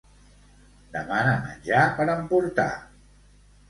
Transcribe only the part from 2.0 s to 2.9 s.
per emportar.